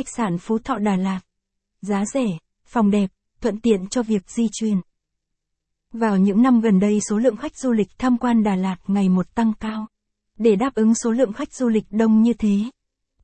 [0.00, 1.20] Khách sạn Phú Thọ Đà Lạt.
[1.82, 2.26] Giá rẻ,
[2.64, 3.10] phòng đẹp,
[3.40, 4.80] thuận tiện cho việc di chuyển.
[5.92, 9.08] Vào những năm gần đây số lượng khách du lịch tham quan Đà Lạt ngày
[9.08, 9.86] một tăng cao.
[10.38, 12.58] Để đáp ứng số lượng khách du lịch đông như thế,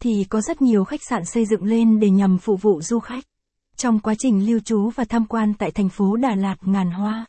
[0.00, 3.24] thì có rất nhiều khách sạn xây dựng lên để nhằm phục vụ du khách.
[3.76, 7.26] Trong quá trình lưu trú và tham quan tại thành phố Đà Lạt ngàn hoa.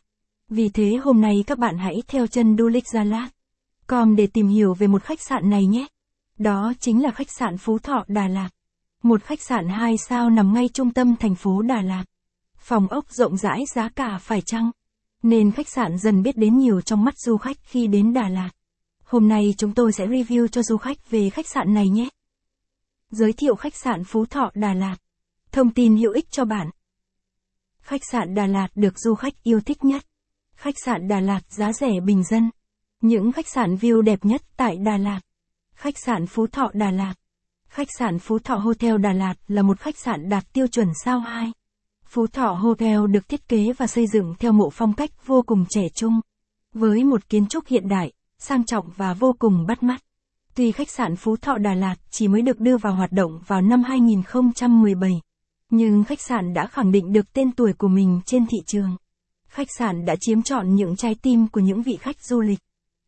[0.48, 3.28] Vì thế hôm nay các bạn hãy theo chân Du lịch Gia Lạt.
[3.86, 5.86] Com để tìm hiểu về một khách sạn này nhé.
[6.38, 8.48] Đó chính là khách sạn Phú Thọ Đà Lạt.
[9.02, 12.04] Một khách sạn 2 sao nằm ngay trung tâm thành phố Đà Lạt.
[12.58, 14.70] Phòng ốc rộng rãi giá cả phải chăng?
[15.22, 18.50] Nên khách sạn dần biết đến nhiều trong mắt du khách khi đến Đà Lạt.
[19.04, 22.08] Hôm nay chúng tôi sẽ review cho du khách về khách sạn này nhé.
[23.10, 24.96] Giới thiệu khách sạn Phú Thọ, Đà Lạt.
[25.52, 26.70] Thông tin hữu ích cho bạn.
[27.80, 30.04] Khách sạn Đà Lạt được du khách yêu thích nhất.
[30.54, 32.50] Khách sạn Đà Lạt giá rẻ bình dân.
[33.00, 35.20] Những khách sạn view đẹp nhất tại Đà Lạt.
[35.74, 37.14] Khách sạn Phú Thọ, Đà Lạt.
[37.68, 41.20] Khách sạn Phú Thọ Hotel Đà Lạt là một khách sạn đạt tiêu chuẩn sao
[41.20, 41.52] 2.
[42.06, 45.64] Phú Thọ Hotel được thiết kế và xây dựng theo mộ phong cách vô cùng
[45.68, 46.20] trẻ trung.
[46.74, 50.02] Với một kiến trúc hiện đại, sang trọng và vô cùng bắt mắt.
[50.54, 53.62] Tuy khách sạn Phú Thọ Đà Lạt chỉ mới được đưa vào hoạt động vào
[53.62, 55.20] năm 2017,
[55.70, 58.96] nhưng khách sạn đã khẳng định được tên tuổi của mình trên thị trường.
[59.48, 62.58] Khách sạn đã chiếm trọn những trái tim của những vị khách du lịch.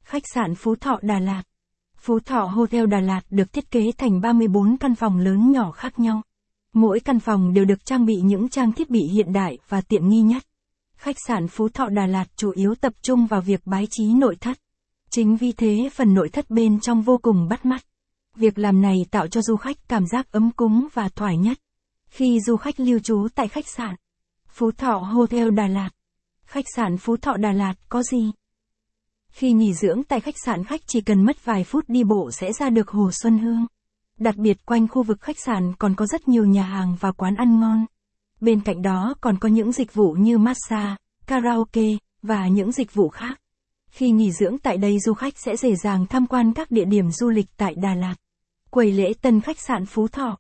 [0.03, 1.43] Khách sạn Phú Thọ Đà Lạt
[2.01, 5.99] Phú Thọ Hotel Đà Lạt được thiết kế thành 34 căn phòng lớn nhỏ khác
[5.99, 6.23] nhau.
[6.73, 10.09] Mỗi căn phòng đều được trang bị những trang thiết bị hiện đại và tiện
[10.09, 10.43] nghi nhất.
[10.97, 14.37] Khách sạn Phú Thọ Đà Lạt chủ yếu tập trung vào việc bái trí nội
[14.41, 14.59] thất.
[15.11, 17.85] Chính vì thế phần nội thất bên trong vô cùng bắt mắt.
[18.37, 21.59] Việc làm này tạo cho du khách cảm giác ấm cúng và thoải nhất.
[22.09, 23.95] Khi du khách lưu trú tại khách sạn
[24.49, 25.91] Phú Thọ Hotel Đà Lạt,
[26.45, 28.31] khách sạn Phú Thọ Đà Lạt có gì?
[29.31, 32.53] Khi nghỉ dưỡng tại khách sạn khách chỉ cần mất vài phút đi bộ sẽ
[32.53, 33.67] ra được Hồ Xuân Hương.
[34.19, 37.35] Đặc biệt quanh khu vực khách sạn còn có rất nhiều nhà hàng và quán
[37.35, 37.87] ăn ngon.
[38.41, 41.89] Bên cạnh đó còn có những dịch vụ như massage, karaoke
[42.23, 43.41] và những dịch vụ khác.
[43.91, 47.11] Khi nghỉ dưỡng tại đây du khách sẽ dễ dàng tham quan các địa điểm
[47.11, 48.15] du lịch tại Đà Lạt.
[48.71, 50.39] Quầy lễ tân khách sạn Phú Thọ.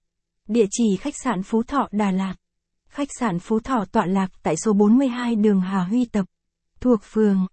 [0.48, 2.34] Địa chỉ khách sạn Phú Thọ Đà Lạt.
[2.88, 6.26] Khách sạn Phú Thọ tọa lạc tại số 42 đường Hà Huy Tập,
[6.80, 7.46] thuộc phường